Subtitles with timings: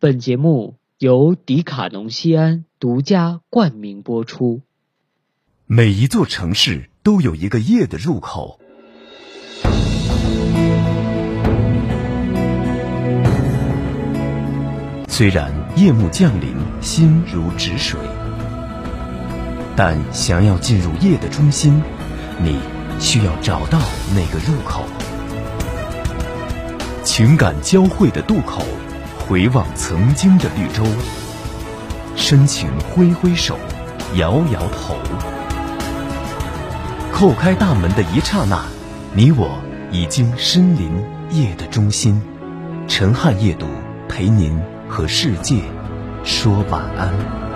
[0.00, 4.62] 本节目由迪卡侬西安独家冠名播出。
[5.66, 8.60] 每一座城市都有一个夜的入口，
[15.08, 17.98] 虽然夜幕降临，心如止水，
[19.74, 21.82] 但想要进入夜的中心，
[22.40, 22.60] 你
[23.00, 23.80] 需要找到
[24.14, 24.84] 那个入口。
[27.02, 28.62] 情感交汇的渡口，
[29.28, 30.82] 回望曾经的绿洲，
[32.16, 33.58] 深情挥挥手，
[34.14, 34.96] 摇摇头。
[37.12, 38.62] 叩开大门的一刹那，
[39.12, 39.50] 你我
[39.92, 40.90] 已经身临
[41.30, 42.22] 夜的中心。
[42.86, 43.66] 陈汉夜读
[44.08, 45.60] 陪您和世界
[46.24, 47.47] 说晚安。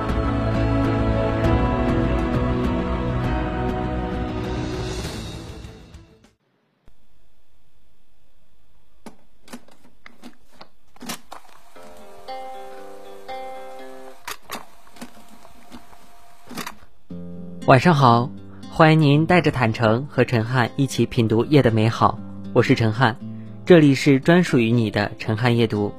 [17.67, 18.29] 晚上好，
[18.73, 22.19] 欢迎您带着坦诚和陈汉一起品读夜的美好。
[22.53, 23.17] 我是陈汉，
[23.65, 25.93] 这里是专属于你的陈汉夜读。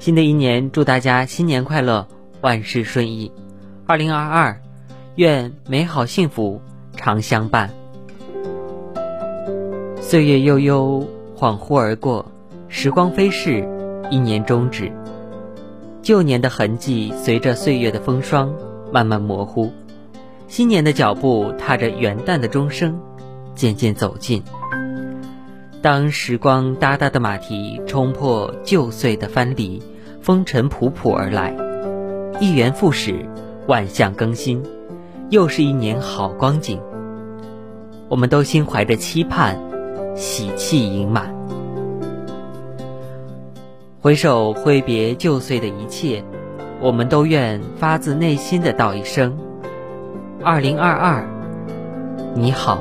[0.00, 2.04] 新的一年，祝大家新年快乐，
[2.40, 3.30] 万事顺意。
[3.86, 4.60] 二零二二，
[5.14, 6.60] 愿美好幸福
[6.96, 7.70] 常相伴。
[10.00, 11.06] 岁月悠悠，
[11.36, 12.26] 恍惚而过，
[12.66, 13.64] 时光飞逝，
[14.10, 14.90] 一年终止。
[16.02, 18.52] 旧年的痕迹随着岁月的风霜
[18.92, 19.70] 慢慢模糊。
[20.48, 22.98] 新年的脚步踏着元旦的钟声，
[23.54, 24.42] 渐渐走近。
[25.82, 29.82] 当时光哒哒的马蹄冲破旧岁的藩篱，
[30.20, 31.54] 风尘仆仆而来，
[32.40, 33.24] 一元复始，
[33.66, 34.62] 万象更新，
[35.30, 36.80] 又是一年好光景。
[38.08, 39.58] 我们都心怀着期盼，
[40.14, 41.34] 喜气盈满。
[44.00, 46.24] 回首挥别旧岁的一切，
[46.80, 49.36] 我们都愿发自内心的道一声。
[50.46, 51.26] 二零二二，
[52.36, 52.80] 你好。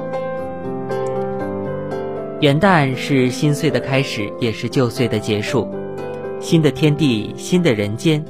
[2.40, 5.68] 元旦是新岁的开始，也是旧岁的结束。
[6.40, 8.24] 新的天地，新的人间。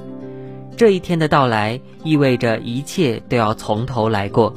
[0.77, 4.53] 这一天的到来，意味着一切都要从头来过。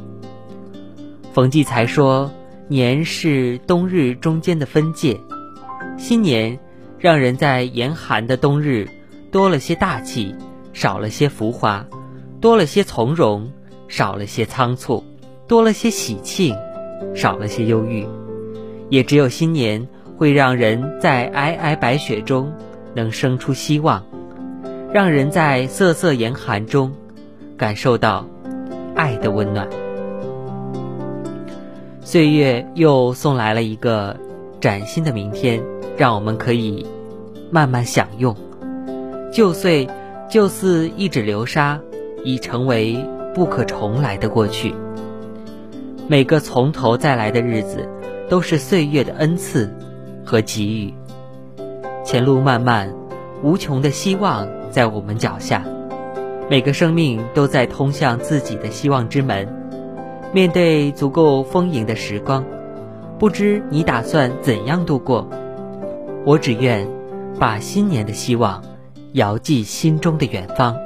[1.33, 2.31] 冯骥才说
[2.71, 5.19] ：“年是冬日中间的分界，
[5.97, 6.57] 新年
[7.01, 8.89] 让人在严寒的冬日
[9.33, 10.37] 多了些大气，
[10.73, 11.85] 少了些浮华，
[12.41, 13.51] 多了些从容。”
[13.89, 15.03] 少了些仓促，
[15.47, 16.55] 多了些喜庆，
[17.15, 18.07] 少了些忧郁，
[18.91, 22.53] 也只有新年会让人在皑皑白雪中
[22.95, 24.05] 能生出希望，
[24.93, 26.93] 让人在瑟瑟严寒中
[27.57, 28.27] 感受到
[28.95, 29.67] 爱的温暖。
[32.03, 34.17] 岁月又送来了一个
[34.61, 35.63] 崭新的明天，
[35.97, 36.87] 让我们可以
[37.51, 38.37] 慢慢享用。
[39.33, 39.89] 旧岁
[40.29, 41.81] 就似一指流沙，
[42.23, 42.97] 已成为。
[43.39, 44.75] 不可重来的过去，
[46.09, 47.89] 每个从头再来的日子，
[48.29, 49.73] 都是岁月的恩赐
[50.27, 50.93] 和给予。
[52.05, 52.93] 前路漫漫，
[53.45, 55.63] 无穷的希望在我们脚下，
[56.51, 59.47] 每个生命都在通向自己的希望之门。
[60.33, 62.45] 面对足够丰盈的时光，
[63.21, 65.25] 不知你打算怎样度过？
[66.25, 66.89] 我只愿
[67.39, 68.61] 把新年的希望
[69.13, 70.77] 遥寄心中的远方，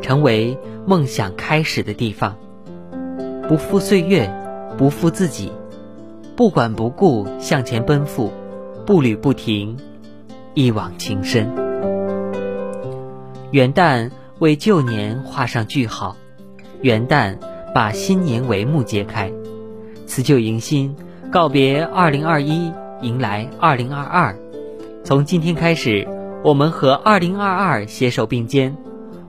[0.00, 0.56] 成为。
[0.86, 2.36] 梦想开始的地方，
[3.48, 4.28] 不负岁月，
[4.78, 5.52] 不负自己，
[6.34, 8.32] 不管不顾向前奔赴，
[8.86, 9.76] 步履不停，
[10.54, 11.48] 一往情深。
[13.50, 16.16] 元旦为旧年画上句号，
[16.80, 17.36] 元旦
[17.74, 19.30] 把新年帷幕揭开，
[20.06, 20.96] 辞旧迎新，
[21.30, 24.36] 告别二零二一，迎来二零二二。
[25.04, 26.08] 从今天开始，
[26.42, 28.76] 我们和二零二二携手并肩。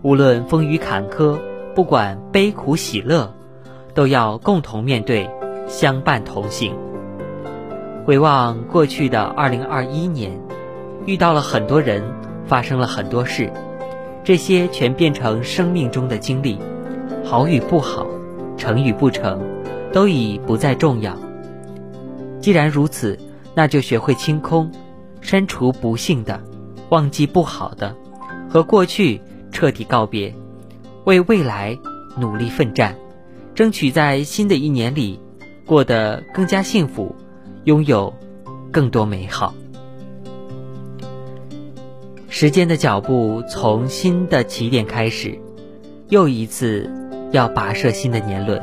[0.03, 1.38] 无论风雨坎坷，
[1.75, 3.31] 不管悲苦喜乐，
[3.94, 5.29] 都要共同面对，
[5.67, 6.75] 相伴同行。
[8.03, 10.31] 回望过去的二零二一年，
[11.06, 12.03] 遇到了很多人，
[12.47, 13.53] 发生了很多事，
[14.23, 16.57] 这些全变成生命中的经历，
[17.24, 18.07] 好与不好，
[18.57, 19.39] 成与不成，
[19.94, 21.15] 都已不再重要。
[22.39, 23.19] 既然如此，
[23.54, 24.71] 那就学会清空，
[25.21, 26.42] 删除不幸的，
[26.89, 27.95] 忘记不好的，
[28.50, 29.21] 和过去。
[29.51, 30.33] 彻底告别，
[31.06, 31.77] 为未来
[32.18, 32.95] 努力奋战，
[33.53, 35.19] 争取在新的一年里
[35.65, 37.15] 过得更加幸福，
[37.65, 38.13] 拥有
[38.71, 39.53] 更多美好。
[42.27, 45.38] 时间的脚步从新的起点开始，
[46.09, 46.89] 又一次
[47.31, 48.62] 要跋涉新的年轮。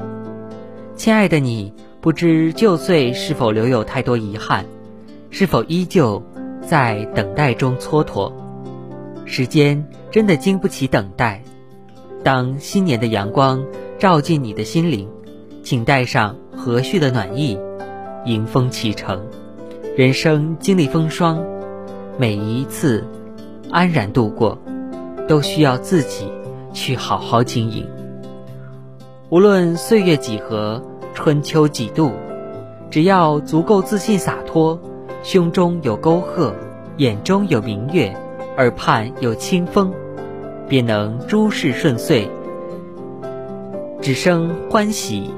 [0.97, 4.65] 亲爱的你，不知旧岁是否留有太多遗憾，
[5.31, 6.21] 是否依旧
[6.61, 8.33] 在等待中蹉跎？
[9.29, 11.43] 时间真的经不起等待。
[12.25, 13.63] 当新年的阳光
[13.99, 15.07] 照进你的心灵，
[15.63, 17.59] 请带上和煦的暖意，
[18.25, 19.21] 迎风启程。
[19.97, 21.45] 人生经历风霜，
[22.17, 23.07] 每一次
[23.71, 24.59] 安然度过，
[25.29, 26.27] 都需要自己
[26.73, 27.87] 去好好经营。
[29.29, 30.83] 无论岁月几何，
[31.13, 32.13] 春秋几度，
[32.91, 34.81] 只要足够自信洒脱，
[35.23, 36.55] 胸中有沟壑，
[36.97, 38.17] 眼中有明月，
[38.59, 39.91] 耳畔有清风。
[40.69, 42.29] 便能诸事顺遂，
[44.03, 45.31] 只生欢喜，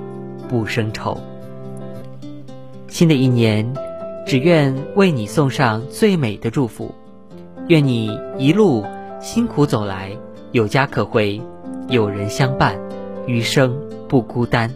[0.49, 1.17] 不生愁。
[2.89, 3.73] 新的一年，
[4.27, 6.93] 只愿为你送上最美的祝福，
[7.69, 8.85] 愿你一路
[9.21, 10.11] 辛苦走来，
[10.51, 11.41] 有家可回，
[11.87, 12.77] 有人相伴，
[13.25, 13.73] 余生
[14.09, 14.69] 不孤单。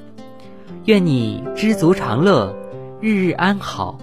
[0.85, 2.55] 愿你知足常乐，
[3.01, 3.99] 日日安好，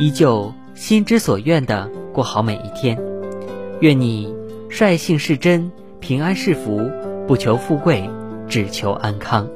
[0.00, 3.09] 依旧心之所愿的过好每一天。
[3.80, 4.40] 愿你。
[4.72, 5.68] 率性是真，
[5.98, 6.88] 平安是福，
[7.26, 8.08] 不求富贵，
[8.48, 9.48] 只求安康。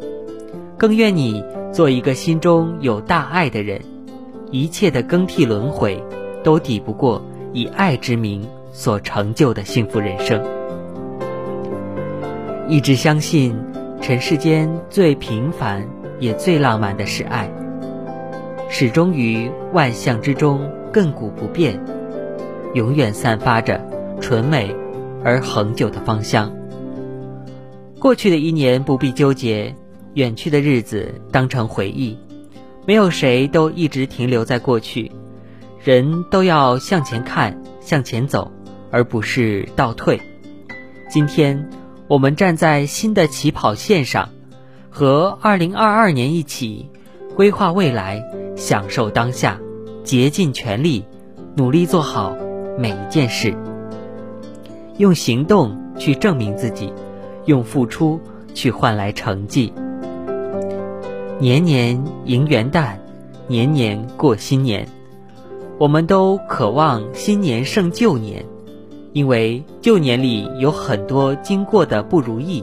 [0.76, 1.42] 更愿你
[1.72, 3.80] 做一个心中有大爱的人，
[4.50, 6.02] 一切的更替轮回，
[6.42, 7.22] 都抵不过
[7.52, 10.42] 以爱之名所成就的幸福人生。
[12.66, 13.56] 一直相信，
[14.00, 15.86] 尘世间最平凡
[16.18, 17.48] 也最浪漫的是爱，
[18.68, 21.78] 始终于万象之中亘古不变，
[22.74, 23.80] 永远散发着
[24.24, 24.74] 纯美。
[25.26, 26.52] 而恒久的方向。
[27.98, 29.74] 过去的一年不必纠结，
[30.12, 32.18] 远去的日子当成回忆。
[32.86, 35.10] 没有谁都一直停留在过去，
[35.82, 38.52] 人都要向前看，向前走，
[38.90, 40.20] 而不是倒退。
[41.08, 41.70] 今天，
[42.06, 44.28] 我们站在新的起跑线上，
[44.90, 46.90] 和2022年一起
[47.34, 48.22] 规划未来，
[48.56, 49.58] 享受当下，
[50.04, 51.02] 竭尽全力，
[51.56, 52.36] 努力做好
[52.78, 53.56] 每一件事。
[54.98, 56.92] 用行动去证明自己，
[57.46, 58.20] 用付出
[58.54, 59.72] 去换来成绩。
[61.40, 62.94] 年年迎元旦，
[63.48, 64.86] 年年过新年。
[65.78, 68.44] 我们都渴望新年胜旧年，
[69.12, 72.62] 因为旧年里有很多经过的不如意，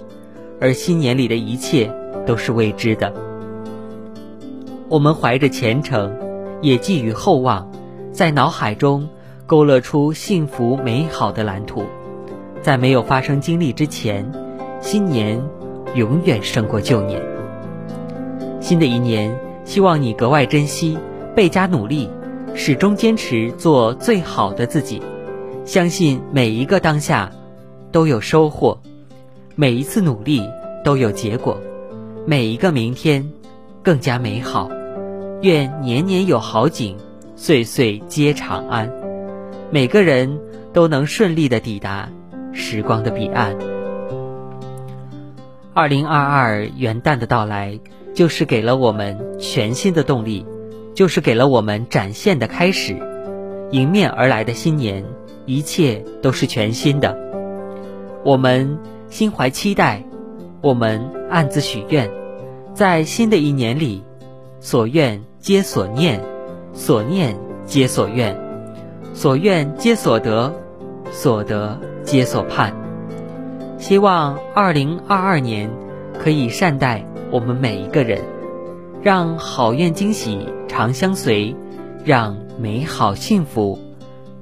[0.62, 1.94] 而新年里的一切
[2.26, 3.12] 都是未知的。
[4.88, 6.10] 我们怀着虔诚，
[6.62, 7.70] 也寄予厚望，
[8.14, 9.10] 在脑海中
[9.46, 11.84] 勾勒出幸福美好的蓝图。
[12.62, 14.30] 在没有发生经历之前，
[14.82, 15.42] 新年
[15.96, 17.22] 永远胜过旧年。
[18.60, 19.36] 新的一年，
[19.66, 20.98] 希望你格外珍惜，
[21.36, 22.08] 倍加努力，
[22.54, 25.02] 始终坚持做最好的自己。
[25.66, 27.32] 相信每一个当下
[27.92, 28.78] 都有收获，
[29.56, 30.48] 每一次努力
[30.84, 31.60] 都有结果，
[32.26, 33.28] 每一个明天
[33.82, 34.70] 更加美好。
[35.42, 36.96] 愿年年有好景，
[37.36, 38.92] 岁岁皆长安。
[39.72, 40.40] 每个人
[40.72, 42.08] 都能顺利的抵达。
[42.54, 43.56] 时光的彼岸。
[45.74, 47.80] 二零二二元旦的到来，
[48.14, 50.46] 就是给了我们全新的动力，
[50.94, 52.96] 就是给了我们展现的开始。
[53.72, 55.06] 迎面而来的新年，
[55.46, 57.18] 一切都是全新的。
[58.26, 58.78] 我们
[59.10, 60.04] 心怀期待，
[60.62, 62.12] 我们暗自许愿，
[62.74, 64.04] 在新的一年里，
[64.60, 66.22] 所愿皆所念，
[66.74, 68.38] 所念皆所愿，
[69.14, 70.54] 所愿皆所得，
[71.12, 71.78] 所得。
[72.04, 72.74] 皆所盼，
[73.78, 75.70] 希望二零二二年
[76.20, 78.20] 可以善待我们每一个人，
[79.04, 81.56] 让好运惊喜常相随，
[82.04, 83.80] 让美好幸福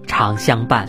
[0.07, 0.87] 常相伴。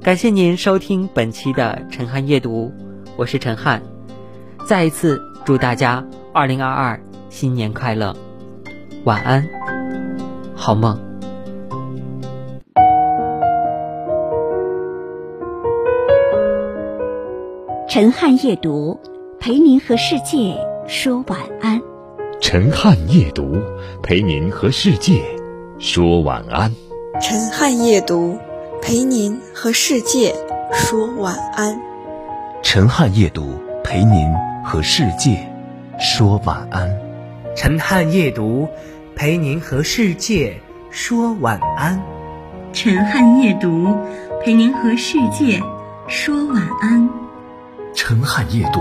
[0.00, 2.72] 感谢您收听本期的陈汉阅读，
[3.16, 3.82] 我是陈汉，
[4.64, 8.14] 再一次祝大家二零二二新年快乐，
[9.04, 9.44] 晚安，
[10.54, 11.09] 好梦。
[17.92, 19.00] 陈汉夜读，
[19.40, 20.56] 陪您和世界
[20.86, 21.82] 说晚安。
[22.40, 23.60] 陈汉夜读，
[24.00, 25.20] 陪您和世界
[25.80, 26.72] 说晚安。
[27.20, 28.38] 陈汉夜读，
[28.80, 30.32] 陪您和世界
[30.72, 31.80] 说晚安。
[32.62, 34.32] 陈汉夜读，陪您
[34.64, 35.44] 和世界
[35.98, 36.96] 说晚安。
[37.56, 38.68] 陈汉夜读，
[39.16, 40.54] 陪您和世界
[40.92, 42.00] 说晚安。
[42.72, 43.88] 陈汉夜读，
[44.44, 45.60] 陪您和世界
[46.06, 47.19] 说晚安。
[47.92, 48.80] 陈汉夜读，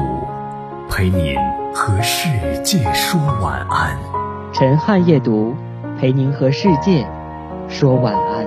[0.87, 1.35] 陪您
[1.73, 2.29] 和世
[2.63, 3.97] 界说晚安。
[4.53, 5.55] 陈汉夜读，
[5.99, 7.07] 陪您和世界
[7.67, 8.38] 说晚安。